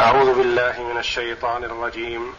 [0.00, 2.34] أعوذ بالله من الشيطان الرجيم.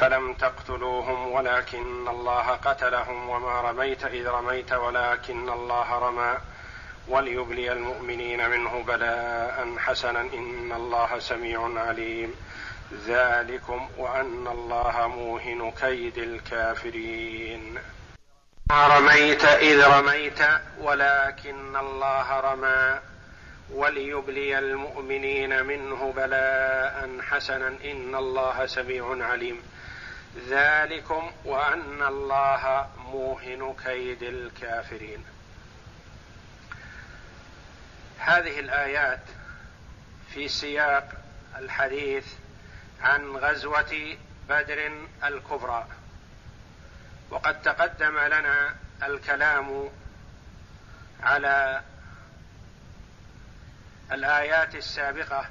[0.00, 6.36] فلم تقتلوهم ولكن الله قتلهم وما رميت إذ رميت ولكن الله رمى.
[7.08, 10.20] وليبلي المؤمنين منه بلاء حسنا.
[10.20, 12.34] إن الله سميع عليم.
[13.06, 17.78] ذلكم وأن الله موهن كيد الكافرين.
[18.72, 20.38] رميت إذ رميت
[20.80, 23.13] ولكن الله رمى.
[23.70, 29.62] وليبلي المؤمنين منه بلاء حسنا إن الله سميع عليم.
[30.48, 35.24] ذلكم وأن الله موهن كيد الكافرين.
[38.18, 39.22] هذه الآيات
[40.34, 41.12] في سياق
[41.58, 42.26] الحديث
[43.02, 44.16] عن غزوة
[44.48, 44.92] بدر
[45.24, 45.86] الكبرى.
[47.30, 49.90] وقد تقدم لنا الكلام
[51.22, 51.82] على
[54.12, 55.46] الآيات السابقة.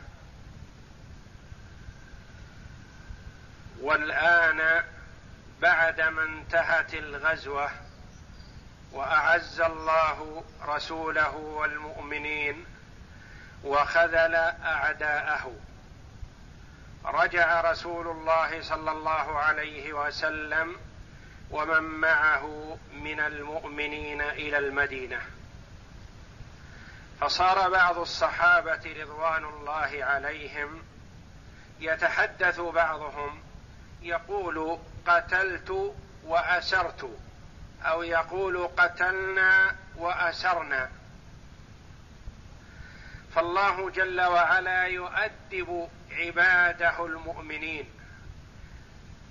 [3.82, 4.84] والآن
[5.62, 7.72] بعدما انتهت الغزوة
[8.92, 12.66] وأعز الله رسوله والمؤمنين
[13.64, 15.56] وخذل أعداءه
[17.06, 20.76] رجع رسول الله صلى الله عليه وسلم
[21.52, 25.22] ومن معه من المؤمنين إلى المدينة.
[27.24, 30.84] فصار بعض الصحابة رضوان الله عليهم
[31.80, 33.44] يتحدث بعضهم
[34.02, 37.18] يقول قتلت وأسرت
[37.86, 40.90] أو يقول قتلنا وأسرنا.
[43.36, 47.90] فالله جل وعلا يؤدب عباده المؤمنين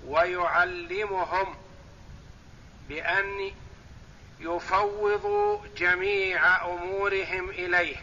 [0.05, 1.55] ويعلمهم
[2.89, 3.51] بأن
[4.43, 7.95] يفوضوا جميع أمورهم إليه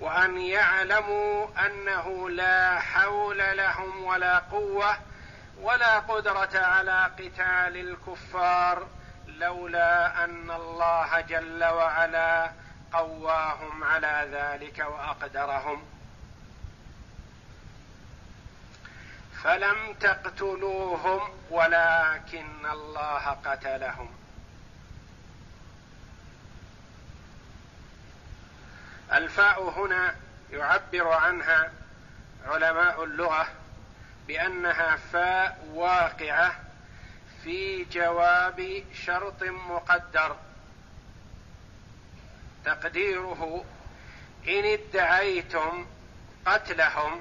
[0.00, 4.96] وأن يعلموا أنه لا حول لهم ولا قوة
[5.60, 8.86] ولا قدرة على قتال الكفار
[9.26, 12.52] لولا أن الله جل وعلا
[12.92, 15.82] قواهم على ذلك وأقدرهم.
[19.42, 24.19] فلم تقتلوهم ولكن الله قتلهم.
[29.12, 30.14] الفاء هنا
[30.52, 31.72] يعبر عنها
[32.46, 33.48] علماء اللغة
[34.26, 36.54] بأنها فاء واقعة
[37.44, 40.36] في جواب شرط مقدر.
[42.64, 43.64] تقديره
[44.48, 45.86] إن ادعيتم
[46.46, 47.20] قتلهم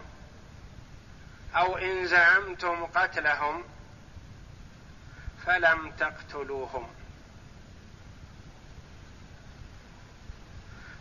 [1.55, 3.63] أو إن زعمتم قتلهم
[5.45, 6.98] فلم تقتلوهم.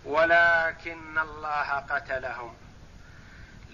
[0.09, 2.57] ولكن الله قتلهم.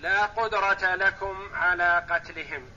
[0.01, 2.69] لا قدرة لكم على قتلهم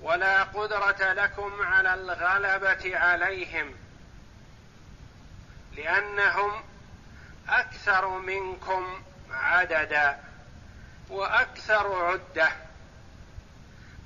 [0.00, 3.74] ولا قدرة لكم على الغلبة عليهم
[5.76, 6.64] لأنهم
[7.48, 10.18] أكثر منكم عددا
[11.10, 12.48] وأكثر عدة.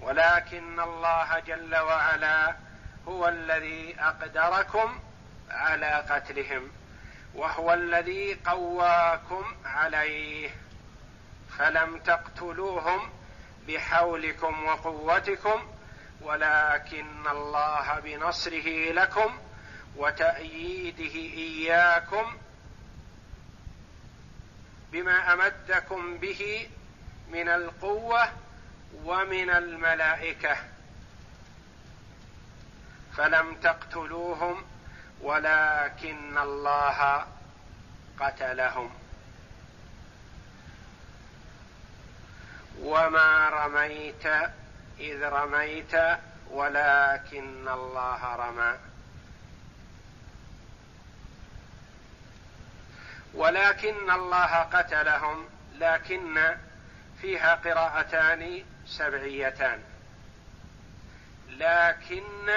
[0.01, 2.57] ولكن الله جل وعلا
[3.09, 5.01] هو الذي أقدركم
[5.51, 6.71] على قتلهم.
[7.35, 10.51] وهو الذي قواكم عليه
[11.59, 13.11] فلم تقتلوهم
[13.69, 15.69] بحولكم وقوتكم
[16.21, 19.39] ولكن الله بنصره لكم
[19.97, 22.37] وتأييده إياكم
[24.93, 26.71] بما أمدكم به
[27.33, 28.29] من القوة
[29.05, 30.57] ومن الملائكة.
[33.17, 34.65] فلم تقتلوهم
[35.21, 37.27] ولكن الله
[38.21, 38.91] قتلهم.
[42.81, 44.27] وما رميت
[45.01, 45.95] إذ رميت
[46.51, 48.79] ولكن الله رمى.
[53.35, 56.57] ولكن الله قتلهم لكن
[57.21, 59.83] فيها قراءتان سبعيتان.
[61.49, 62.49] لكن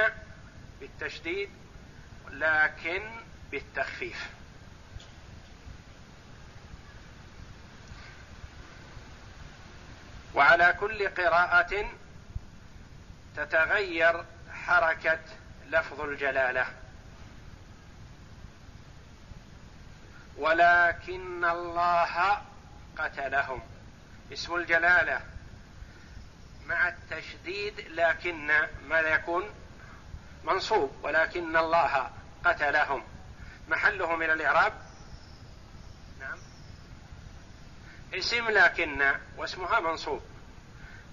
[0.79, 1.60] بالتشديد
[2.31, 3.09] لكن
[3.51, 4.29] بالتخفيف.
[10.33, 11.91] وعلى كل قراءة
[13.35, 15.19] تتغير حركة
[15.67, 16.65] لفظ الجلالة.
[20.37, 22.41] ولكن الله
[22.97, 23.61] قتلهم.
[24.33, 25.21] اسم الجلالة
[26.65, 28.51] مع التشديد لكن
[28.87, 29.43] ماذا يكون
[30.43, 30.95] منصوب.
[31.03, 32.11] ولكن الله
[32.45, 33.03] قتلهم.
[33.69, 34.73] محله من الإعراب؟
[36.19, 36.37] نعم.
[38.13, 40.21] اسم لكن واسمها منصوب.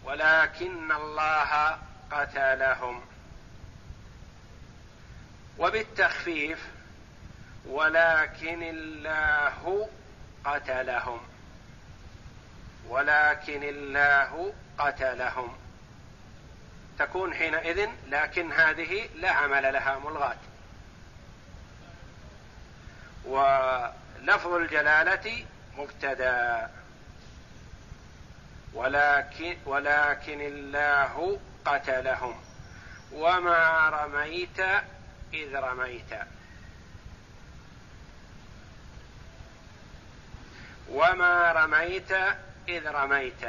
[0.05, 1.79] ولكن الله
[2.11, 3.03] قتلهم.
[5.59, 6.67] وبالتخفيف
[7.67, 9.89] ولكن الله
[10.45, 11.21] قتلهم.
[12.89, 15.59] ولكن الله قتلهم.
[16.99, 20.48] تكون حينئذ لكن هذه لا عمل لها ملغاة.
[23.29, 25.47] ولفظ الجلالة
[25.77, 26.71] مبتدأ.
[28.75, 32.41] ولكن ولكن الله قتلهم.
[33.13, 34.61] وما رميت
[35.35, 36.13] إذ رميت.
[40.89, 42.13] وما رميت
[42.69, 43.45] إذ رميت.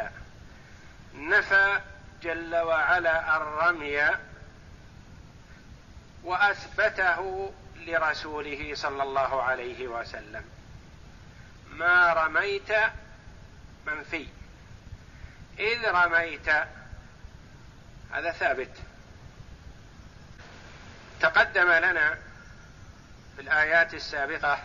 [1.16, 1.80] نفى
[2.24, 4.10] جل وعلا الرمي
[6.24, 10.46] وأثبته لرسوله صلى الله عليه وسلم.
[11.72, 12.72] ما رميت
[13.88, 14.28] منفي
[15.60, 16.50] إذ رميت
[18.12, 18.72] هذا ثابت.
[21.20, 22.18] تقدم لنا
[23.36, 24.60] في الآيات السابقة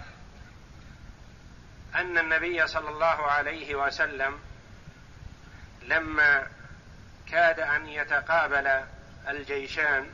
[1.94, 4.40] أن النبي صلى الله عليه وسلم
[5.82, 6.46] لما
[7.30, 8.84] كاد أن يتقابل
[9.28, 10.10] الجيشان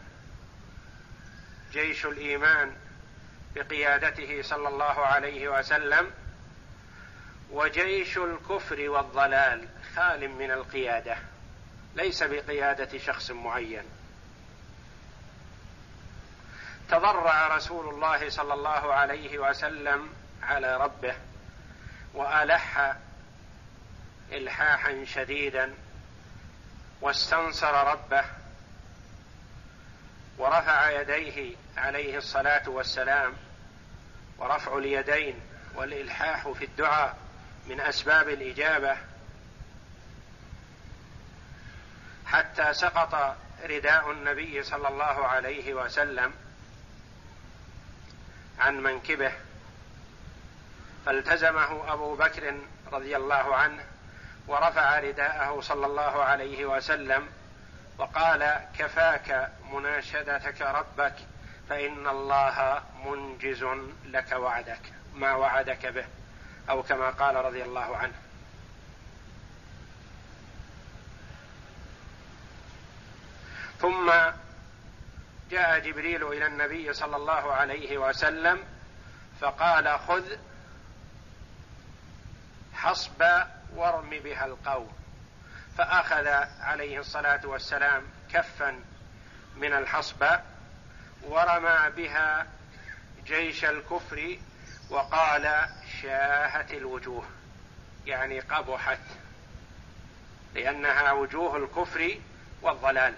[1.73, 2.77] جيش الإيمان
[3.55, 6.11] بقيادته صلى الله عليه وسلم
[7.51, 11.17] وجيش الكفر والضلال خال من القيادة
[11.95, 13.85] ليس بقيادة شخص معين.
[16.91, 20.09] تضرع رسول الله صلى الله عليه وسلم
[20.43, 21.15] على ربه
[22.15, 22.97] وألح
[24.33, 25.75] إلحاحا شديدا
[27.01, 28.25] واستنصر ربه
[30.41, 33.33] ورفع يديه عليه الصلاة والسلام
[34.39, 35.41] ورفع اليدين
[35.75, 37.17] والإلحاح في الدعاء
[37.67, 38.97] من أسباب الإجابة
[42.27, 46.33] حتى سقط رداء النبي صلى الله عليه وسلم
[48.59, 49.33] عن منكبه
[51.07, 52.55] فالتزمه أبو بكر
[52.93, 53.85] رضي الله عنه
[54.49, 57.29] ورفع رداءه صلى الله عليه وسلم
[58.01, 61.15] وقال كفاك مناشدتك ربك
[61.69, 63.65] فإن الله منجز
[64.05, 64.81] لك وعدك
[65.15, 66.05] ما وعدك به
[66.71, 68.15] أو كما قال رضي الله عنه.
[73.79, 74.13] ثم
[75.51, 78.65] جاء جبريل إلى النبي صلى الله عليه وسلم
[79.41, 80.37] فقال خذ
[82.75, 83.23] حصب
[83.75, 85.00] وارم بها القوم.
[85.81, 86.27] فأخذ
[86.61, 88.81] عليه الصلاة والسلام كفا
[89.57, 90.41] من الحصبة
[91.23, 92.47] ورمى بها
[93.27, 94.39] جيش الكفر
[94.91, 95.69] وقال
[96.03, 97.25] شاهت الوجوه
[98.07, 98.99] يعني قبحت
[100.55, 102.19] لأنها وجوه الكفر
[102.63, 103.15] والضلال.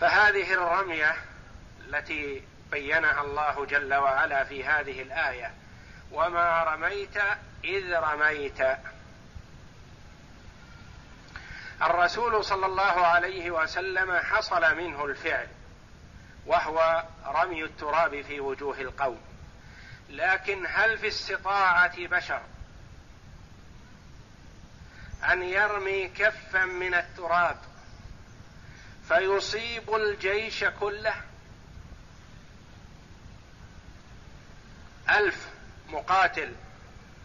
[0.00, 1.16] فهذه الرمية
[1.80, 5.54] التي بينها الله جل وعلا في هذه الآية
[6.12, 7.18] وما رميت
[7.64, 8.60] إذ رميت.
[11.82, 15.48] الرسول صلى الله عليه وسلم حصل منه الفعل
[16.46, 19.20] وهو رمي التراب في وجوه القوم.
[20.08, 22.42] لكن هل في استطاعة بشر
[25.32, 27.56] أن يرمي كفا من التراب
[29.08, 31.14] فيصيب الجيش كله؟
[35.10, 35.48] ألف
[35.88, 36.54] مقاتل.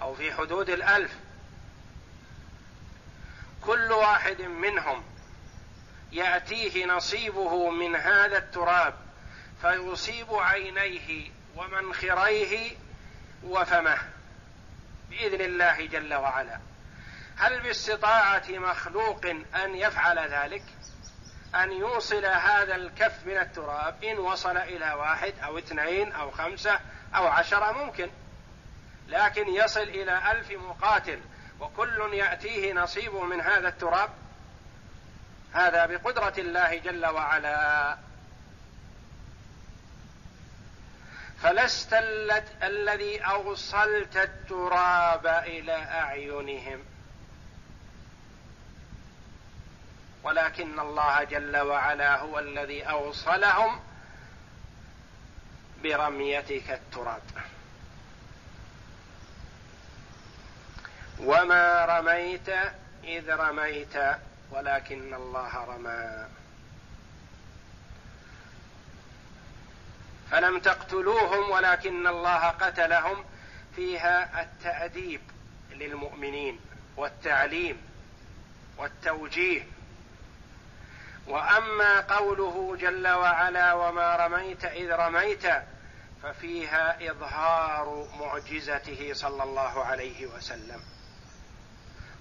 [0.01, 1.11] أو في حدود الألف.
[3.61, 5.03] كل واحد منهم
[6.11, 8.93] يأتيه نصيبه من هذا التراب
[9.61, 12.77] فيصيب عينيه ومنخريه
[13.43, 13.97] وفمه
[15.09, 16.59] بإذن الله جل وعلا.
[17.37, 19.25] هل باستطاعة مخلوق
[19.55, 20.63] أن يفعل ذلك؟
[21.55, 26.79] أن يوصل هذا الكف من التراب إن وصل إلى واحد أو اثنين أو خمسة
[27.15, 28.09] أو عشرة ممكن.
[29.07, 31.19] لكن يصل إلى ألف مقاتل
[31.59, 34.09] وكل يأتيه نصيبه من هذا التراب.
[35.53, 37.97] هذا بقدرة الله جل وعلا.
[41.41, 41.93] فلست
[42.63, 46.83] الذي أوصلت التراب إلى أعينهم.
[50.23, 53.79] ولكن الله جل وعلا هو الذي أوصلهم
[55.83, 57.21] برميتك التراب.
[61.19, 62.49] وما رميت
[63.03, 63.95] اذ رميت
[64.51, 66.27] ولكن الله رمى.
[70.31, 73.25] فلم تقتلوهم ولكن الله قتلهم.
[73.75, 75.21] فيها التاديب
[75.71, 76.59] للمؤمنين
[76.97, 77.81] والتعليم
[78.77, 79.63] والتوجيه.
[81.27, 85.45] واما قوله جل وعلا وما رميت اذ رميت
[86.23, 90.96] ففيها اظهار معجزته صلى الله عليه وسلم.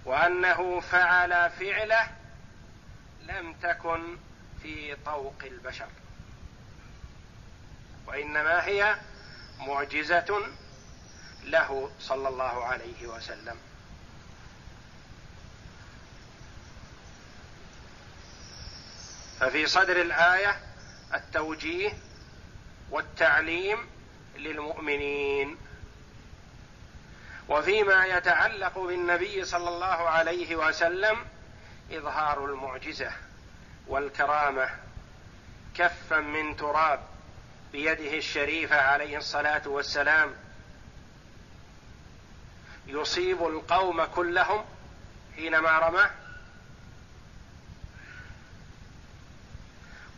[0.06, 2.08] وأنه فعل فعله
[3.22, 4.16] لم تكن
[4.62, 5.88] في طوق البشر.
[8.06, 8.96] وإنما هي
[9.58, 10.42] معجزة
[11.44, 13.56] له صلى الله عليه وسلم.
[19.40, 20.60] ففي صدر الآية
[21.14, 21.92] التوجيه
[22.90, 23.86] والتعليم
[24.36, 25.56] للمؤمنين.
[27.49, 31.25] وفيما يتعلق بالنبي صلى الله عليه وسلم
[31.93, 33.12] إظهار المعجزة
[33.87, 34.71] والكرامة
[35.75, 37.00] كفا من تراب
[37.73, 40.35] بيده الشريفة عليه الصلاة والسلام.
[42.87, 44.65] يصيب القوم كلهم
[45.37, 46.11] حينما رماه.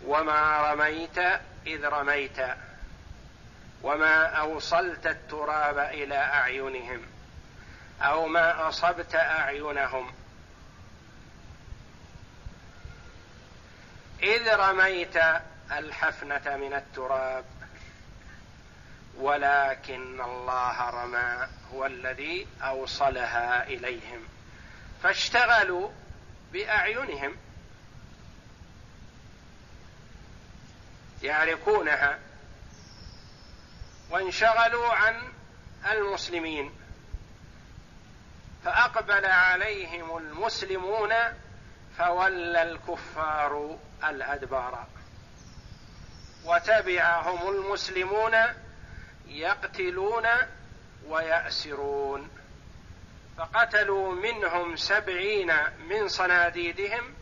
[0.05, 1.19] وما رميت
[1.67, 2.39] إذ رميت
[3.83, 7.18] وما أوصلت التراب إلى أعينهم.
[8.03, 10.15] أو ما أصبت أعينهم.
[14.23, 15.17] إذ رميت
[15.73, 17.45] الحفنة من التراب
[19.17, 24.29] ولكن الله رمى هو الذي أوصلها إليهم.
[25.03, 25.91] فاشتغلوا
[26.53, 27.37] بأعينهم.
[31.23, 32.19] يعرفونها.
[34.11, 35.33] وانشغلوا عن
[35.93, 36.78] المسلمين.
[38.69, 41.15] فأقبل عليهم المسلمون
[41.99, 44.87] فولى الكفار الأدبار.
[46.45, 48.35] وتبعهم المسلمون
[49.27, 50.27] يقتلون
[51.07, 52.31] ويأسرون.
[53.39, 57.15] فقتلوا منهم سبعين من صناديدهم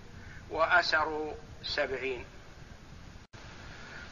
[0.51, 2.25] وأسروا سبعين.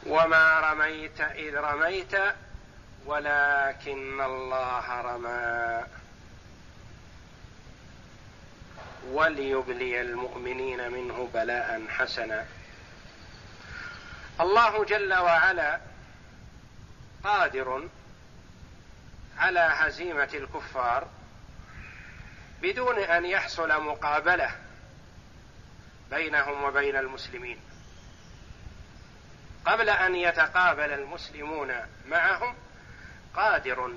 [0.05, 2.15] وما رميت إذ رميت
[3.05, 6.04] ولكن الله رمى.
[9.11, 12.45] وليبلي المؤمنين منه بلاء حسنا.
[14.41, 15.79] الله جل وعلا
[17.23, 17.89] قادر
[19.37, 21.07] على هزيمة الكفار
[22.61, 24.51] بدون أن يحصل مقابلة
[26.11, 27.59] بينهم وبين المسلمين.
[29.65, 31.73] قبل أن يتقابل المسلمون
[32.07, 32.55] معهم
[33.35, 33.93] قادر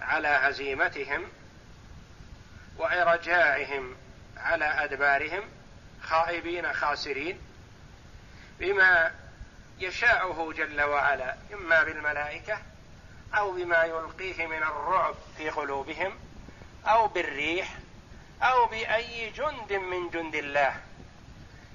[0.00, 1.28] على هزيمتهم
[2.78, 3.96] وإرجاعهم
[4.36, 5.42] على أدبارهم
[6.02, 7.38] خائبين خاسرين
[8.60, 9.12] بما
[9.78, 12.58] يشاءه جل وعلا إما بالملائكة
[13.34, 16.18] أو بما يلقيه من الرعب في قلوبهم
[16.86, 17.74] أو بالريح
[18.42, 20.80] أو بأي جند من جند الله.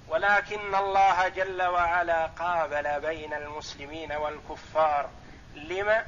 [0.07, 5.09] ولكن الله جل وعلا قابل بين المسلمين والكفار.
[5.55, 6.05] لما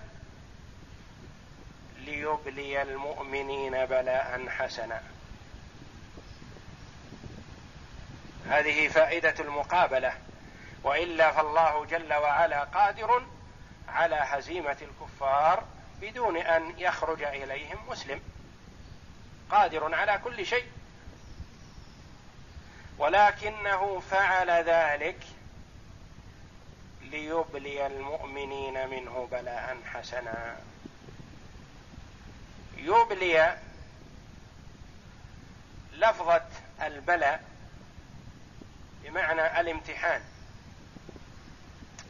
[1.98, 5.12] ليبلي المؤمنين بلاء حسنا.
[8.50, 10.13] هذه فائدة المقابلة.
[10.83, 13.25] وإلا فالله جل وعلا قادر
[13.88, 15.63] على هزيمة الكفار
[16.01, 18.21] بدون أن يخرج إليهم مسلم.
[19.51, 20.67] قادر على كل شيء.
[22.97, 25.19] ولكنه فعل ذلك
[27.01, 30.57] ليبلي المؤمنين منه بلاء حسنا.
[32.77, 33.57] يبلي
[35.93, 36.45] لفظة
[36.81, 37.43] البلاء
[39.03, 40.22] بمعنى الامتحان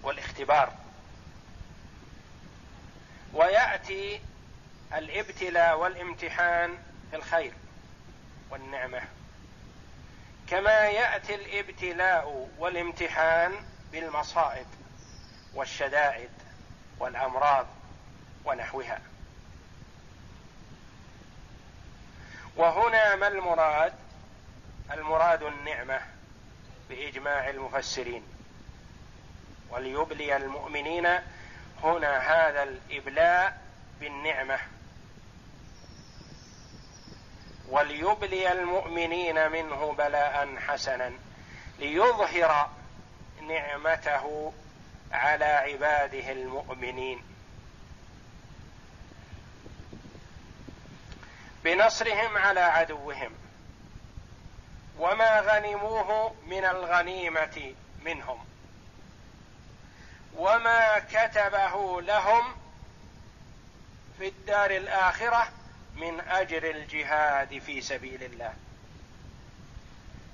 [0.04, 0.74] والاختبار.
[3.34, 4.22] ويأتي
[4.94, 6.78] الابتلاء والامتحان
[7.12, 7.54] في الخير
[8.50, 9.02] والنعمة.
[10.50, 14.68] كما يأتي الابتلاء والامتحان بالمصائب
[15.54, 16.30] والشدائد
[17.00, 17.68] والأمراض
[18.46, 19.02] ونحوها.
[22.56, 23.94] وهنا ما المراد؟
[24.92, 26.02] المراد النعمة.
[26.94, 28.24] بإجماع المفسرين.
[29.70, 31.08] وليبلي المؤمنين
[31.84, 33.62] هنا هذا الإبلاء
[34.00, 34.60] بالنعمة.
[37.70, 41.12] وليبلي المؤمنين منه بلاء حسنا.
[41.80, 42.70] ليظهر
[43.42, 44.54] نعمته
[45.12, 47.24] على عباده المؤمنين.
[51.64, 53.43] بنصرهم على عدوهم.
[55.00, 58.46] وما غنموه من الغنيمة منهم.
[60.36, 62.56] وما كتبه لهم
[64.18, 65.48] في الدار الآخرة
[65.96, 68.54] من أجر الجهاد في سبيل الله.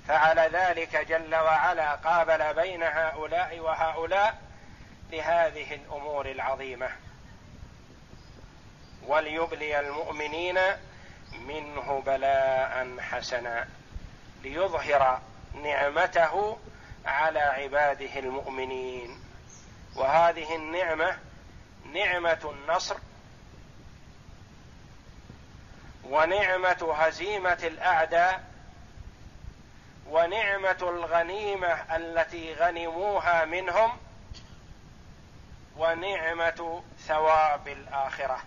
[0.08, 4.38] فعلى ذلك جل وعلا قابل بين هؤلاء وهؤلاء
[5.12, 6.90] لهذه الأمور العظيمة.
[9.06, 10.58] وليبلي المؤمنين
[11.32, 13.68] منه بلاء حسنا.
[14.42, 15.20] ليظهر
[15.54, 16.58] نعمته
[17.06, 19.20] على عباده المؤمنين.
[19.96, 21.18] وهذه النعمة
[21.92, 22.96] نعمة النصر
[26.04, 28.44] ونعمة هزيمة الأعداء
[30.08, 33.98] ونعمة الغنيمة التي غنموها منهم
[35.76, 38.40] ونعمة ثواب الآخرة.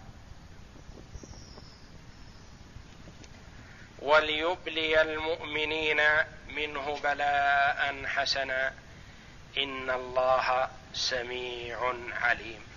[4.03, 6.01] وليبلي المؤمنين
[6.47, 8.73] منه بلاء حسنا.
[9.57, 12.67] إن الله سميع عليم.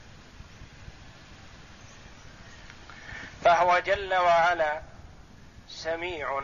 [3.44, 4.82] فهو جل وعلا
[5.68, 6.42] سميع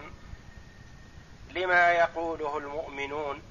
[1.51, 3.43] لما يقوله المؤمنون.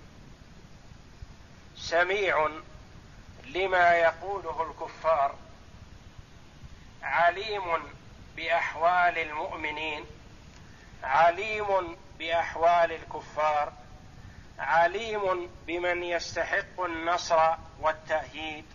[1.77, 2.49] سميع
[3.45, 5.35] لما يقوله الكفار.
[7.03, 7.93] عليم
[8.35, 10.20] بأحوال المؤمنين.
[11.03, 13.73] عليم بأحوال الكفار
[14.59, 18.65] عليم بمن يستحق النصر والتأييد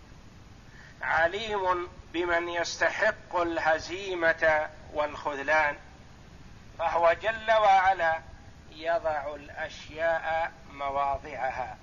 [1.01, 5.77] عليم بمن يستحق الهزيمة والخذلان.
[6.79, 8.21] فهو جل وعلا
[8.71, 11.77] يضع الأشياء مواضعها.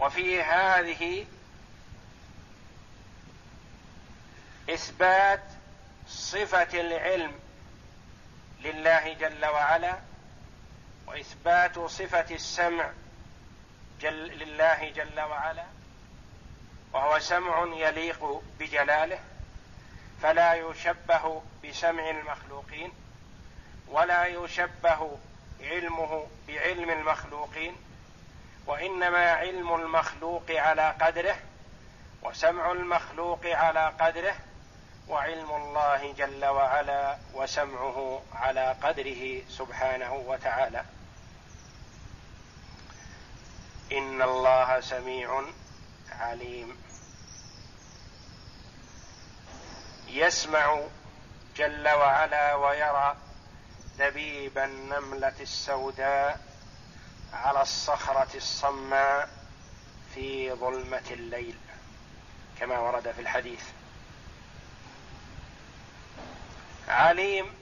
[0.00, 1.26] وفي هذه
[4.70, 5.42] إثبات
[6.08, 7.32] صفة العلم
[8.60, 9.98] لله جل وعلا
[11.06, 12.90] وإثبات صفة السمع
[14.00, 15.64] جل لله جل وعلا
[16.92, 19.18] وهو سمع يليق بجلاله
[20.22, 22.92] فلا يشبه بسمع المخلوقين
[23.88, 25.18] ولا يشبه
[25.60, 27.76] علمه بعلم المخلوقين
[28.66, 31.36] وإنما علم المخلوق على قدره
[32.22, 34.36] وسمع المخلوق على قدره
[35.08, 40.84] وعلم الله جل وعلا وسمعه على قدره سبحانه وتعالى.
[43.92, 45.42] إن الله سميع
[46.12, 46.76] عليم.
[50.08, 50.80] يسمع
[51.56, 53.16] جل وعلا ويرى
[53.98, 56.40] دبيب النملة السوداء
[57.32, 59.28] على الصخرة الصماء
[60.14, 61.58] في ظلمة الليل
[62.60, 63.62] كما ورد في الحديث.
[66.88, 67.54] عليم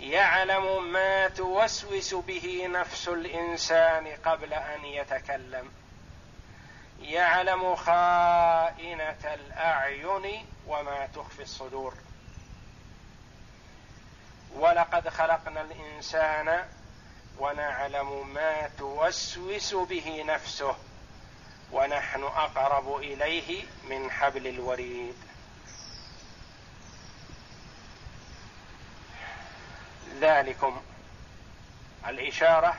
[0.00, 5.70] يعلم ما توسوس به نفس الإنسان قبل أن يتكلم.
[7.00, 11.94] يعلم خائنة الأعين وما تخفي الصدور.
[14.54, 16.64] ولقد خلقنا الإنسان
[17.38, 20.76] ونعلم ما توسوس به نفسه
[21.72, 25.27] ونحن أقرب إليه من حبل الوريد.
[30.20, 30.82] ذلكم
[32.08, 32.74] الإشارة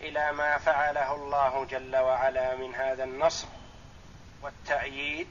[0.00, 3.46] إلى ما فعله الله جل وعلا من هذا النصر
[4.42, 5.28] والتأييد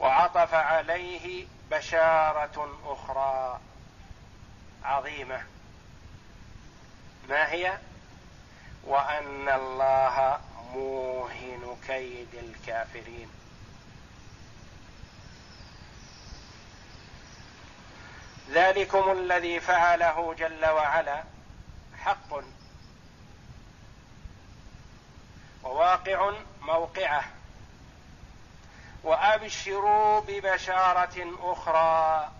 [0.00, 3.60] وعطف عليه بشارة أخرى
[4.84, 5.42] عظيمة
[7.28, 7.78] ما هي؟
[8.84, 10.40] وأن الله
[10.74, 13.28] موهن كيد الكافرين
[18.50, 21.22] ذلكم الذي فعله جل وعلا
[21.98, 22.34] حق
[25.62, 27.24] وواقع موقعه.
[29.02, 32.30] وأبشروا ببشارة أخرى.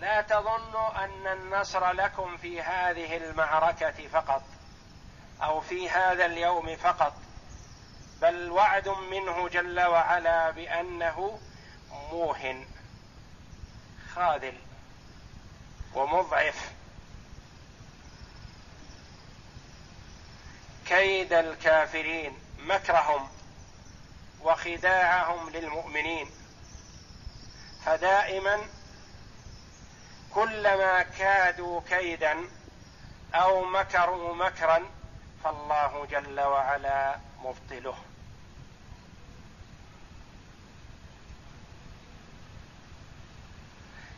[0.00, 4.42] لا تظنوا أن النصر لكم في هذه المعركة فقط
[5.42, 7.14] أو في هذا اليوم فقط
[8.22, 11.38] بل وعد منه جل وعلا بأنه
[12.12, 12.66] موهن
[14.14, 14.63] خاذل.
[15.94, 16.72] ومضعف.
[20.86, 23.28] كيد الكافرين مكرهم
[24.40, 26.30] وخداعهم للمؤمنين.
[27.84, 28.60] فدائما
[30.34, 32.48] كلما كادوا كيدا
[33.34, 34.90] أو مكروا مكرا
[35.44, 38.13] فالله جل وعلا مبطله.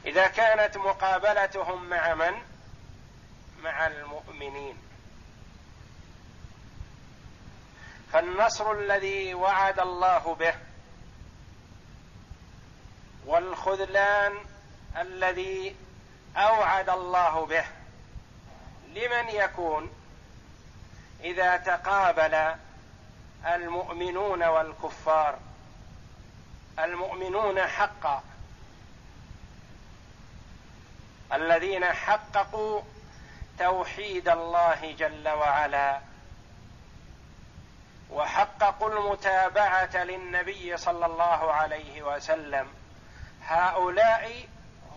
[0.06, 2.42] إذا كانت مقابلتهم مع من؟
[3.62, 4.78] مع المؤمنين.
[8.12, 10.54] فالنصر الذي وعد الله به
[13.26, 14.32] والخذلان
[14.96, 15.76] الذي
[16.36, 17.64] أوعد الله به
[18.88, 19.90] لمن يكون
[21.20, 22.54] إذا تقابل
[23.46, 25.38] المؤمنون والكفار.
[26.78, 28.22] المؤمنون حقا.
[31.32, 32.82] الذين حققوا
[33.58, 36.00] توحيد الله جل وعلا
[38.10, 42.68] وحققوا المتابعة للنبي صلى الله عليه وسلم
[43.42, 44.48] هؤلاء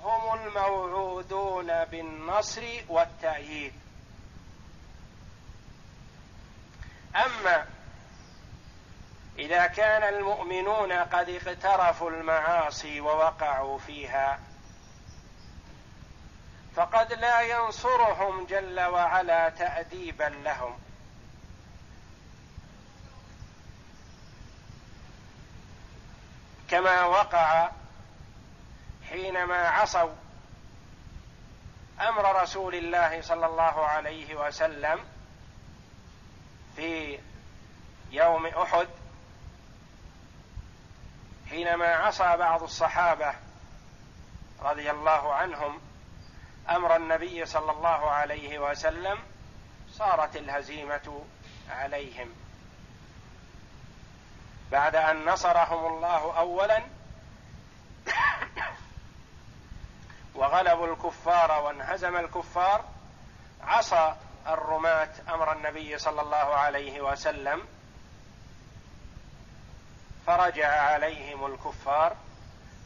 [0.04, 3.74] هم الموعودون بالنصر والتأييد.
[7.16, 7.66] أما
[9.40, 14.40] إذا كان المؤمنون قد اقترفوا المعاصي ووقعوا فيها
[16.76, 20.80] فقد لا ينصرهم جل وعلا تأديبا لهم.
[26.70, 27.72] كما وقع
[29.10, 30.16] حينما عصوا
[32.02, 35.00] أمر رسول الله صلى الله عليه وسلم
[36.76, 37.20] في
[38.12, 38.88] يوم أحد
[41.50, 43.34] حينما عصى بعض الصحابة
[44.62, 45.82] رضي الله عنهم
[46.70, 49.20] أمر النبي صلى الله عليه وسلم
[49.92, 51.26] صارت الهزيمة
[51.70, 52.36] عليهم.
[54.72, 56.84] بعد أن نصرهم الله اولا
[60.36, 62.86] وغلبوا الكفار وانهزم الكفار
[63.62, 64.16] عصى
[64.48, 67.68] الرماة أمر النبي صلى الله عليه وسلم
[70.28, 72.16] فرجع عليهم الكفار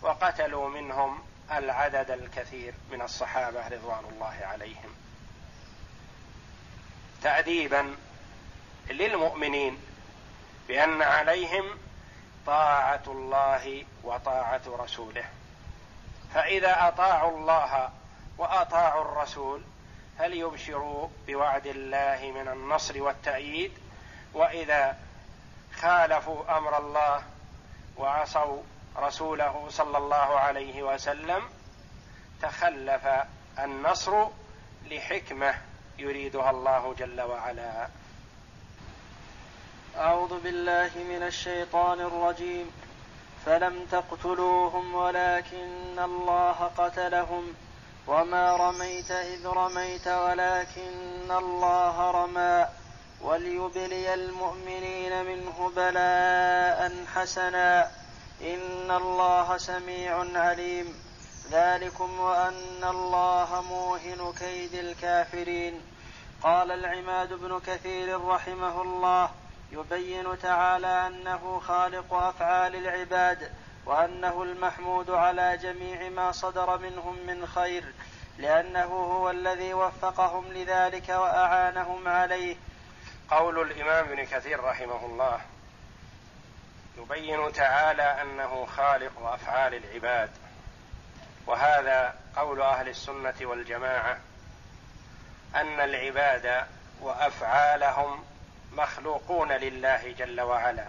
[0.02, 4.96] وقتلوا منهم العدد الكثير من الصحابة رضوان الله عليهم.
[7.22, 7.96] تاديبا
[8.90, 9.78] للمؤمنين
[10.68, 11.78] بأن عليهم
[12.46, 15.26] طاعة الله وطاعة رسوله.
[16.34, 17.90] فإذا أطاعوا الله
[18.38, 19.62] وأطاعوا الرسول
[20.20, 23.72] فليبشروا بوعد الله من النصر والتأييد؟
[24.34, 24.98] وإذا
[25.82, 27.24] خالفوا أمر الله
[27.98, 28.64] وعصوا
[28.98, 31.50] رسوله صلى الله عليه وسلم
[32.42, 33.08] تخلف
[33.60, 34.28] النصر
[34.92, 35.56] لحكمة
[35.98, 37.88] يريدها الله جل وعلا.
[39.98, 42.72] أعوذ بالله من الشيطان الرجيم.
[43.46, 47.54] فلم تقتلوهم ولكن الله قتلهم.
[48.08, 52.68] وما رميت إذ رميت ولكن الله رمى.
[53.22, 58.03] وليبلي المؤمنين منه بلاء حسنا.
[58.42, 60.96] إن الله سميع عليم.
[61.52, 65.82] ذلكم وأن الله موهن كيد الكافرين.
[66.44, 69.30] قال العماد بن كثير رحمه الله
[69.72, 73.52] يبين تعالى أنه خالق أفعال العباد
[73.86, 77.84] وأنه المحمود على جميع ما صدر منهم من خير
[78.38, 82.56] لأنه هو الذي وفقهم لذلك وأعانهم عليه.
[83.32, 85.42] قول الإمام ابن كثير رحمه الله
[86.98, 90.30] يبين تعالى أنه خالق أفعال العباد.
[91.48, 94.18] وهذا قول أهل السنة والجماعة
[95.56, 96.68] أن العباد
[97.02, 98.24] وأفعالهم
[98.72, 100.86] مخلوقون لله جل وعلا.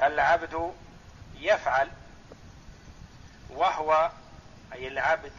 [0.00, 0.74] فالعبد
[1.34, 1.90] يفعل
[3.50, 4.10] وهو
[4.72, 5.32] أي العبد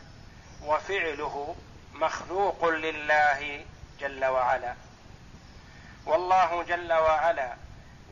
[0.63, 1.55] وفعله
[1.93, 3.65] مخلوق لله
[3.99, 4.73] جل وعلا.
[6.05, 7.53] والله جل وعلا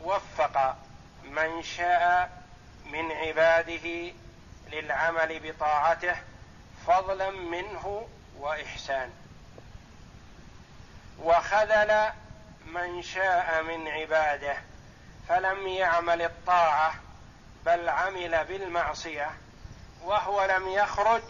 [0.04, 0.76] وفق
[1.24, 2.30] من شاء
[2.86, 4.14] من عباده
[4.72, 6.16] للعمل بطاعته
[6.88, 8.08] فضلا منه
[8.40, 9.12] وإحسان.
[11.20, 12.10] وخذل
[12.66, 14.58] من شاء من عباده
[15.30, 16.94] فلم يعمل الطاعة
[17.66, 19.32] بل عمل بالمعصية
[20.04, 21.22] وهو لم يخرج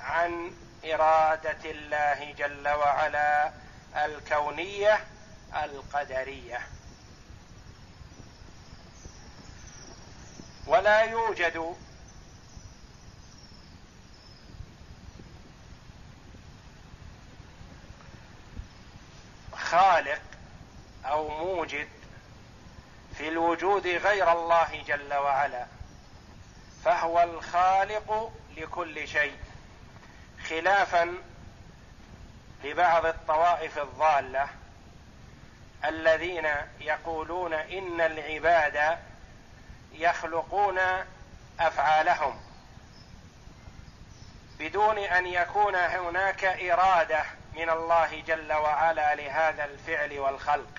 [0.00, 0.52] عن
[0.84, 3.52] إرادة الله جل وعلا
[4.04, 5.00] الكونية
[5.64, 6.60] القدرية.
[10.66, 11.76] ولا يوجد.
[19.74, 20.20] خالق
[21.04, 21.88] أو موجد
[23.18, 25.66] في الوجود غير الله جل وعلا
[26.84, 29.36] فهو الخالق لكل شيء
[30.48, 31.14] خلافا
[32.64, 34.48] لبعض الطوائف الضالة
[35.84, 36.46] الذين
[36.80, 38.98] يقولون إن العباد
[39.94, 40.78] يخلقون
[41.60, 42.40] أفعالهم
[44.58, 47.24] بدون أن يكون هناك إرادة
[47.56, 50.70] من الله جل وعلا لهذا الفعل والخلق.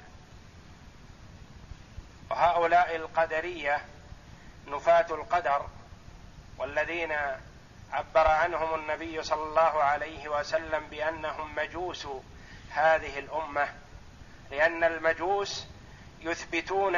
[2.31, 3.85] وهؤلاء القدرية
[4.67, 5.69] نفاة القدر
[6.57, 7.11] والذين
[7.91, 12.07] عبر عنهم النبي صلى الله عليه وسلم بأنهم مجوس
[12.71, 13.67] هذه الأمة
[14.51, 15.67] لأن المجوس
[16.21, 16.97] يثبتون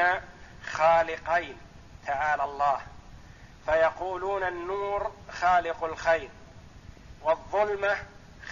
[0.66, 1.58] خالقين.
[2.08, 2.82] تعالى الله
[3.66, 6.30] فيقولون النور خالق الخير
[7.22, 7.98] والظلمة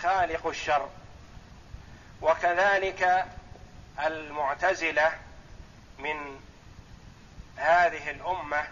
[0.01, 0.89] خالق الشر.
[2.21, 3.25] وكذلك
[4.05, 5.11] المعتزلة
[5.99, 6.39] من
[7.57, 8.67] هذه الأمة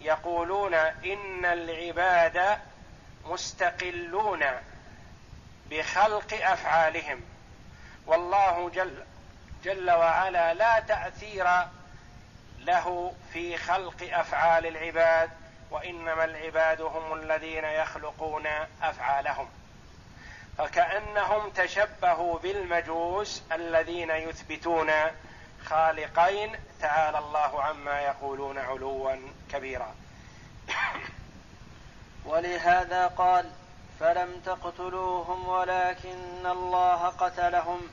[0.00, 2.58] يقولون إن العباد
[3.24, 4.44] مستقلون
[5.70, 7.20] بخلق أفعالهم.
[8.06, 9.04] والله جل
[9.64, 11.46] جل وعلا لا تأثير
[12.66, 15.30] له في خلق أفعال العباد
[15.70, 18.46] وإنما العباد هم الذين يخلقون
[18.82, 19.48] أفعالهم.
[20.58, 24.90] فكأنهم تشبهوا بالمجوس الذين يثبتون
[25.64, 29.16] خالقين تعالى الله عما يقولون علوا
[29.52, 29.94] كبيرا.
[32.24, 33.50] ولهذا قال
[34.00, 37.88] فلم تقتلوهم ولكن الله قتلهم.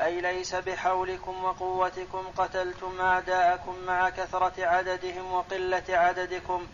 [0.00, 6.66] أي ليس بحولكم وقوتكم قتلتم أعداءكم مع كثرة عددهم وقلة عددكم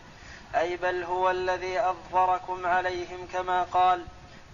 [0.55, 4.05] أي بل هو الذي اظفركم عليهم كما قال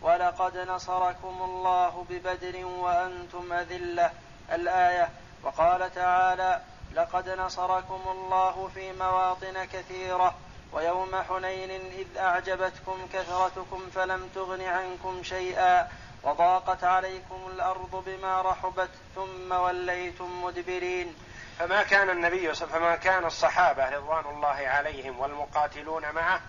[0.02, 4.12] ولقد نصركم الله ببدر وأنتم أذلة
[4.52, 5.10] الآية.
[5.44, 6.62] وقال تعالى
[6.96, 10.36] لقد نصركم الله في مواطن كثيرة
[10.74, 15.88] ويوم حنين إذ أعجبتكم كثرتكم فلم تغن عنكم شيئا
[16.26, 21.16] وضاقت عليكم الأرض بما رحبت ثم وليتم مدبرين.
[21.60, 26.42] فما كان النبي فما كان الصحابة رضوان الله عليهم والمقاتلون معه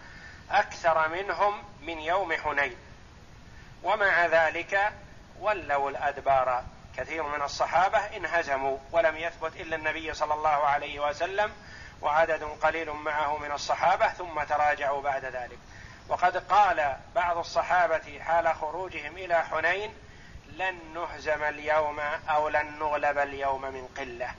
[0.50, 2.76] أكثر منهم من يوم حنين.
[3.82, 4.92] ومع ذلك
[5.40, 6.64] ولوا الأدبار.
[6.96, 11.52] كثير من الصحابة انهزموا ولم يثبت إلا النبي صلى الله عليه وسلم
[12.02, 15.58] وعدد قليل معه من الصحابة ثم تراجعوا بعد ذلك.
[16.08, 19.94] وقد قال بعض الصحابة حال خروجهم إلى حنين
[20.52, 24.34] لن نهزم اليوم أو لن نغلب اليوم من قلة.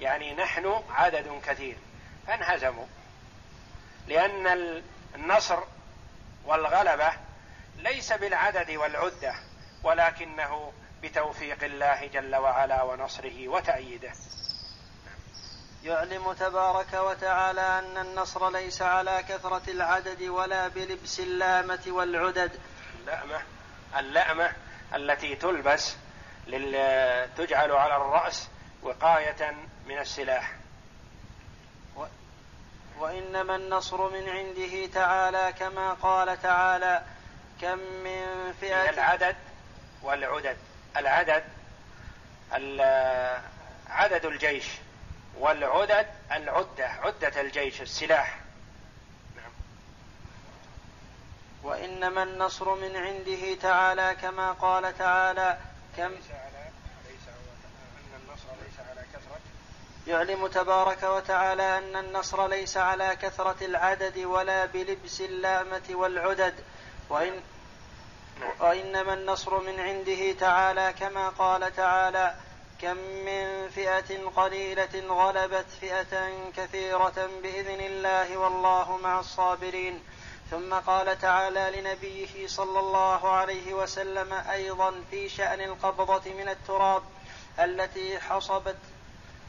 [0.00, 1.76] يعني نحن عدد كثير
[2.26, 2.86] فانهزموا.
[4.06, 4.82] لأن
[5.14, 5.58] النصر
[6.44, 7.12] والغلبة
[7.76, 9.34] ليس بالعدد والعدة
[9.82, 14.12] ولكنه بتوفيق الله جل وعلا ونصره وتأييده.
[15.84, 22.60] يعلم تبارك وتعالى أن النصر ليس على كثرة العدد ولا بلبس اللامة والعدد.
[23.00, 23.42] اللأمة
[23.98, 24.52] اللأمة
[24.94, 25.96] التي تلبس
[27.36, 28.48] تجعل على الرأس
[28.82, 29.54] وقاية
[29.86, 30.52] من السلاح.
[31.96, 32.04] و...
[32.98, 37.02] وإنما النصر من عنده تعالى كما قال تعالى
[37.60, 39.36] كم من فئة العدد
[40.02, 40.56] والعدد.
[40.96, 41.44] العدد
[43.90, 44.66] عدد الجيش.
[45.38, 48.38] والعدد العدة عدة الجيش السلاح.
[49.36, 49.50] نعم.
[51.62, 55.58] وإنما النصر من عنده تعالى كما قال تعالى
[55.96, 56.70] كم ليس على
[57.08, 59.40] ليس أن النصر ليس على كثرة.
[60.06, 66.54] يعلم تبارك وتعالى أن النصر ليس على كثرة العدد ولا بلبس اللامة والعدد.
[67.10, 67.40] وإن
[68.60, 72.34] وإنما النصر من عنده تعالى كما قال تعالى
[72.82, 80.02] كم من فئة قليلة غلبت فئة كثيرة بإذن الله والله مع الصابرين.
[80.50, 87.02] ثم قال تعالى لنبيه صلى الله عليه وسلم أيضا في شأن القبضة من التراب
[87.60, 88.76] التي حصبت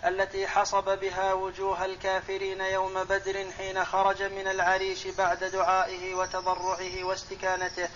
[0.06, 7.90] التي حصب بها وجوه الكافرين يوم بدر حين خرج من العريش بعد دعائه وتضرعه واستكانته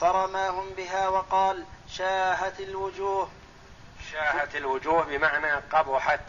[0.00, 3.28] فرماهم بها وقال شاهت الوجوه
[4.12, 6.20] شاهت الوجوه بمعنى قبحت.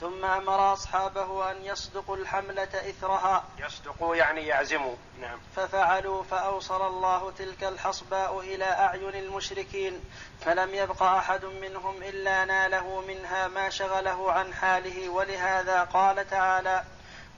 [0.00, 3.44] ثم أمر أصحابه أن يصدقوا الحملة إثرها.
[3.58, 4.96] يصدقوا يعني يعزموا.
[5.20, 5.38] نعم.
[5.56, 10.04] ففعلوا فأوصل الله تلك الحصباء إلى أعين المشركين
[10.40, 16.84] فلم يبق أحد منهم إلا ناله منها ما شغله عن حاله ولهذا قال تعالى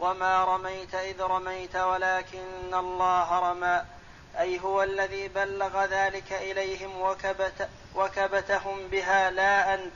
[0.01, 3.85] وما رميت إذ رميت ولكن الله رمى.
[4.39, 9.95] أي هو الذي بلغ ذلك إليهم وكبت وكبتهم بها لا أنت.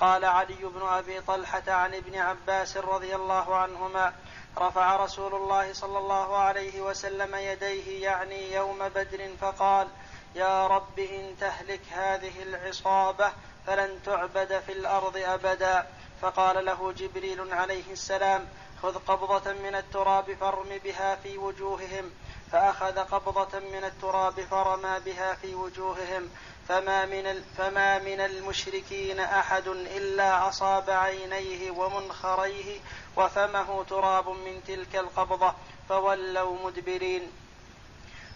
[0.00, 4.12] قال علي بن أبي طلحة عن ابن عباس رضي الله عنهما
[4.58, 9.88] رفع رسول الله صلى الله عليه وسلم يديه يعني يوم بدر فقال
[10.34, 13.32] يا رب إن تهلك هذه العصابة
[13.66, 15.86] فلن تعبد في الأرض أبدا.
[16.22, 18.48] فقال له جبريل عليه السلام
[18.82, 22.10] خذ قبضة من التراب فارم بها في وجوههم.
[22.52, 26.30] فأخذ قبضة من التراب فرمى بها في وجوههم.
[26.70, 32.80] فما من فما من المشركين أحد إلا أصاب عينيه ومنخريه
[33.16, 35.54] وفمه تراب من تلك القبضة
[35.88, 37.32] فولوا مدبرين.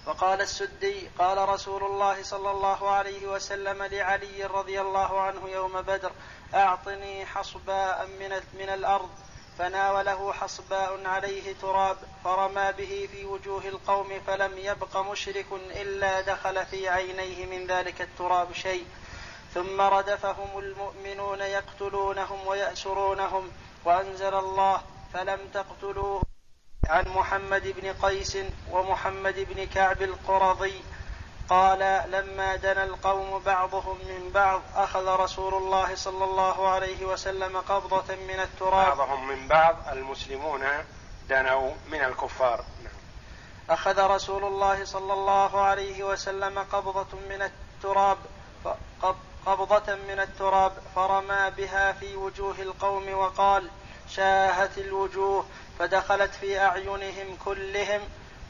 [0.07, 6.13] وقال السدي قال رسول الله صلى الله عليه وسلم لعلي رضي الله عنه يوم بدر
[6.55, 9.11] أعطني حصباء من من الأرض
[9.59, 16.89] فناوله حصباء عليه تراب فرمى به في وجوه القوم فلم يبق مشرك إلا دخل في
[16.89, 18.87] عينيه من ذلك التراب شيء.
[19.55, 23.51] ثم ردفهم المؤمنون يقتلونهم ويأسرونهم
[23.85, 24.83] وأنزل الله
[25.15, 26.23] فلم تقتلوه
[26.89, 28.39] عن محمد بن قيس
[28.71, 30.81] ومحمد بن كعب القرظي
[31.49, 38.15] قال لما دنا القوم بعضهم من بعض أخذ رسول الله صلى الله عليه وسلم قبضة
[38.17, 38.97] من التراب.
[38.97, 40.63] بعضهم من بعض المسلمون
[41.29, 42.65] دنوا من الكفار.
[43.71, 48.19] أخذ رسول الله صلى الله عليه وسلم قبضة من التراب
[49.47, 53.71] قبضة من التراب فرمى بها في وجوه القوم وقال
[54.09, 55.47] شاهت الوجوه
[55.79, 58.01] فدخلت في أعينهم كلهم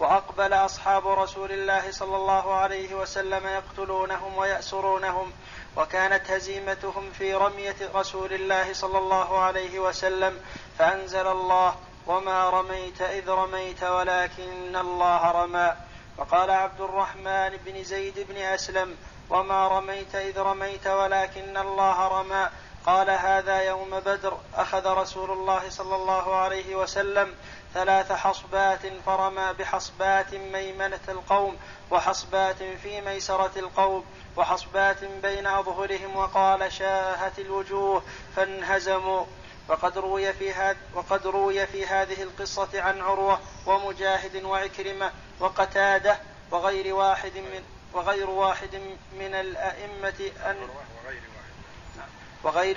[0.01, 5.33] وأقبل أصحاب رسول الله صلى الله عليه وسلم يقتلونهم ويأسرونهم
[5.77, 10.41] وكانت هزيمتهم في رمية رسول الله صلى الله عليه وسلم
[10.79, 11.77] فأنزل الله
[12.07, 15.75] وما رميت إذ رميت ولكن الله رمى
[16.19, 18.97] وقال عبد الرحمن بن زيد بن أسلم
[19.31, 22.49] وما رميت إذ رميت ولكن الله رمى
[22.87, 27.35] قال هذا يوم بدر أخذ رسول الله صلى الله عليه وسلم
[27.75, 31.57] ثلاث حصبات فرمى بحصبات ميمنة القوم
[31.91, 34.05] وحصبات في ميسرة القوم
[34.37, 38.03] وحصبات بين أظهرهم وقال شاهت الوجوه
[38.37, 39.25] فانهزموا.
[39.69, 46.19] وقد روي في وقد روي في هذه القصة عن عروة ومجاهد وعكرمة وقتادة
[46.51, 48.75] وغير واحد من وغير واحد
[49.19, 50.57] من الأئمة أن
[51.05, 51.23] وغير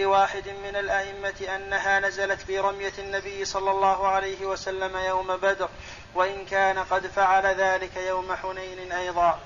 [0.05, 5.69] واحد من الأئمة أنها نزلت في رمية النبي صلى الله عليه وسلم يوم بدر
[6.15, 9.39] وإن كان قد فعل ذلك يوم حنين أيضا.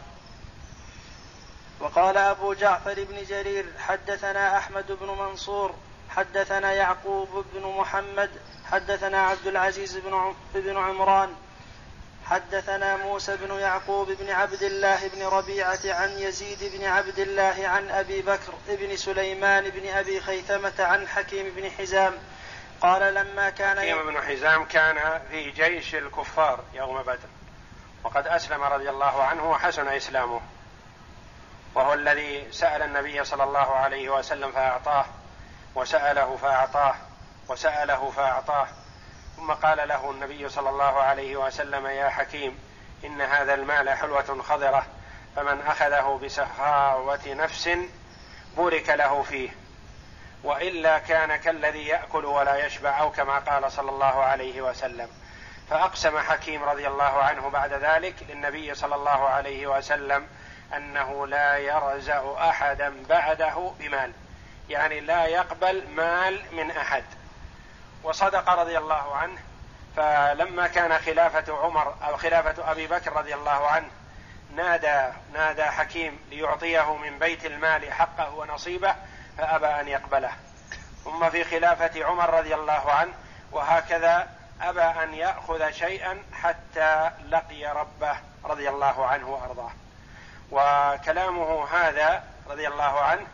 [1.79, 5.75] وقال أبو جعفر بن جرير حدثنا أحمد بن منصور
[6.09, 8.29] حدثنا يعقوب بن محمد
[8.71, 9.97] حدثنا عبد العزيز
[10.55, 11.35] بن عمران
[12.25, 17.89] حدثنا موسى بن يعقوب بن عبد الله بن ربيعة عن يزيد بن عبد الله عن
[17.89, 22.13] أبي بكر بن سليمان بن أبي خيثمة عن حكيم بن حزام
[22.81, 27.29] قال لما كان حكيم بن حزام كان في جيش الكفار يوم بدر
[28.03, 30.41] وقد أسلم رضي الله عنه وحسن إسلامه
[31.75, 35.05] وهو الذي سأل النبي صلى الله عليه وسلم فأعطاه
[35.75, 36.95] وسأله فأعطاه
[37.49, 38.67] وسأله فأعطاه
[39.41, 42.59] ثم قال له النبي صلى الله عليه وسلم يا حكيم
[43.05, 44.85] إن هذا المال حلوة خضرة
[45.35, 47.69] فمن أخذه بسخاوة نفس
[48.55, 49.49] بورك له فيه
[50.43, 55.09] وإلا كان كالذي يأكل ولا يشبع أو كما قال صلى الله عليه وسلم.
[55.69, 60.27] فأقسم حكيم رضي الله عنه بعد ذلك للنبي صلى الله عليه وسلم
[60.75, 64.11] أنه لا يرزأ أحدا بعده بمال
[64.69, 67.03] يعني لا يقبل مال من أحد.
[68.03, 69.39] وصدق رضي الله عنه.
[69.95, 73.87] فلما كان خلافة عمر أو خلافة أبي بكر رضي الله عنه
[74.55, 78.95] نادى نادى حكيم ليعطيه من بيت المال حقه ونصيبه
[79.37, 80.31] فأبى أن يقبله.
[81.03, 83.13] ثم في خلافة عمر رضي الله عنه
[83.51, 84.29] وهكذا
[84.61, 89.71] أبى أن يأخذ شيئا حتى لقي ربه رضي الله عنه وأرضاه.
[90.51, 93.27] وكلامه هذا رضي الله عنه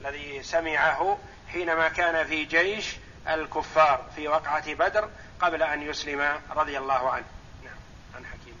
[0.00, 1.18] الذي سمعه
[1.52, 2.96] حينما كان في جيش
[3.28, 5.08] الكفار في وقعة بدر
[5.40, 7.24] قبل أن يسلم رضي الله عنه.
[7.64, 7.76] نعم
[8.16, 8.58] عن حكيم.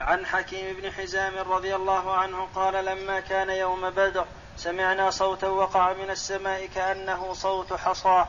[0.00, 5.92] عن حكيم بن حزام رضي الله عنه قال لما كان يوم بدر سمعنا صوتا وقع
[5.92, 8.24] من السماء كأنه صوت حصى.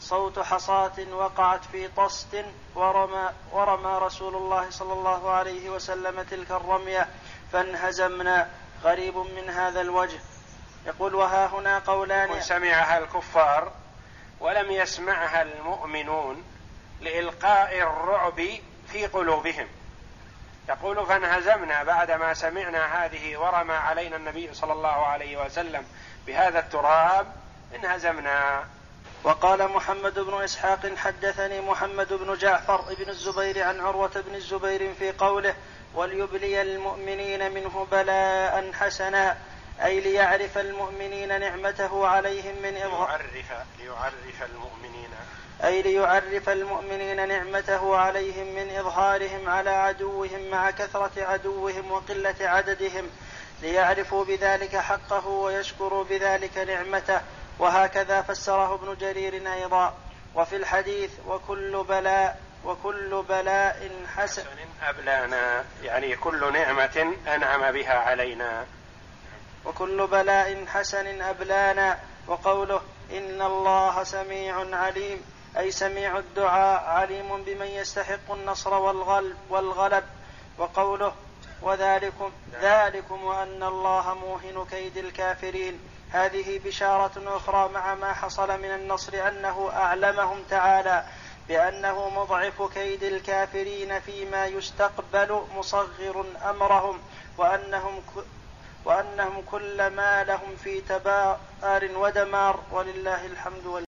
[0.00, 7.08] صوت حصاة وقعت في طست ورمى, ورمى رسول الله صلى الله عليه وسلم تلك الرمية
[7.52, 8.48] فانهزمنا.
[8.84, 10.18] غريب من هذا الوجه.
[10.86, 12.40] يقول وها هنا قولان.
[12.40, 13.72] سمعها الكفار.
[14.40, 16.44] ولم يسمعها المؤمنون
[17.00, 18.42] لإلقاء الرعب
[18.92, 19.66] في قلوبهم.
[20.68, 25.84] يقول فانهزمنا بعدما سمعنا هذه ورمى علينا النبي صلى الله عليه وسلم
[26.26, 27.26] بهذا التراب
[27.74, 28.64] انهزمنا.
[29.24, 35.12] وقال محمد بن إسحاق حدثني محمد بن جعفر بن الزبير عن عروة بن الزبير في
[35.12, 35.54] قوله
[35.94, 39.36] وليبلي المؤمنين منه بلاء حسنا
[39.84, 45.10] أي ليعرف المؤمنين نعمته عليهم من إظهار ليعرف ليعرف المؤمنين.
[45.64, 53.10] أي ليعرف المؤمنين نعمته عليهم من إظهارهم على عدوهم مع كثرة عدوهم وقلة عددهم.
[53.62, 57.20] ليعرفوا بذلك حقه ويشكروا بذلك نعمته.
[57.58, 59.94] وهكذا فسره ابن جرير أيضا.
[60.34, 64.44] وفي الحديث وكل بلاء وكل بلاء حسن
[64.82, 68.66] أبلانا يعني كل نعمة أنعم بها علينا.
[69.64, 72.80] وكل بلاء حسن أبلانا وقوله
[73.10, 75.24] إن الله سميع عليم
[75.58, 80.04] أي سميع الدعاء عليم بمن يستحق النصر والغلب والغلب.
[80.58, 81.14] وقوله
[81.62, 82.32] وذلكم
[82.62, 85.80] ذلكم وأن الله موهن كيد الكافرين.
[86.10, 91.04] هذه بشارة أخرى مع ما حصل من النصر أنه أعلمهم تعالى
[91.48, 97.00] بأنه مضعف كيد الكافرين فيما يستقبل مصغر أمرهم
[97.38, 98.02] وأنهم
[98.84, 101.38] وأنهم كل ما لهم في تبار
[101.96, 103.78] ودمار ولله الحمد والله